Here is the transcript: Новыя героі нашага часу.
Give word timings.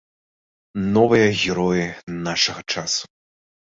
Новыя 0.95 1.27
героі 1.43 1.87
нашага 2.27 2.61
часу. 2.73 3.03